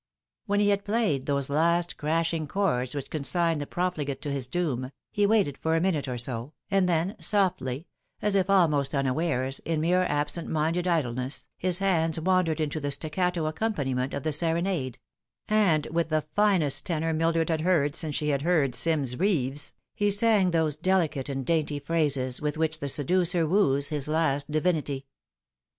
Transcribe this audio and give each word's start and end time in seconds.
When 0.47 0.59
he 0.59 0.69
had 0.69 0.83
played 0.83 1.27
those 1.27 1.47
last 1.51 1.95
crashing 1.95 2.47
chords 2.47 2.95
which 2.95 3.11
con 3.11 3.23
signed 3.23 3.61
the 3.61 3.67
profligate 3.67 4.19
to 4.23 4.31
his 4.31 4.47
doom, 4.47 4.89
he 5.11 5.27
waited 5.27 5.59
for 5.59 5.75
a 5.75 5.79
minute 5.79 6.07
or 6.07 6.17
so, 6.17 6.53
and 6.71 6.89
then, 6.89 7.15
softly, 7.19 7.85
as 8.19 8.35
if 8.35 8.49
almost 8.49 8.95
unawares, 8.95 9.59
in 9.59 9.79
mere 9.79 10.01
absent 10.05 10.49
minded 10.49 10.87
idleness, 10.87 11.49
his 11.55 11.77
hands 11.77 12.19
wandered 12.19 12.59
into 12.59 12.79
the 12.79 12.89
staccato 12.89 13.45
accompaniment 13.45 14.15
of 14.15 14.23
the 14.23 14.33
serenade, 14.33 14.97
and 15.47 15.85
with 15.91 16.09
the 16.09 16.25
finest 16.35 16.83
tenor 16.83 17.13
Mildred 17.13 17.49
had 17.49 17.61
heard 17.61 17.95
since 17.95 18.15
she 18.15 18.31
heard 18.31 18.73
Sims 18.73 19.13
Beeves, 19.13 19.71
he 19.93 20.09
sang 20.09 20.49
those 20.49 20.75
delicate 20.75 21.29
and 21.29 21.45
dainty 21.45 21.77
phrases 21.77 22.41
with 22.41 22.57
which 22.57 22.79
the 22.79 22.89
seducer 22.89 23.45
wooes 23.45 23.89
his 23.89 24.07
last 24.07 24.49
divinity. 24.49 25.05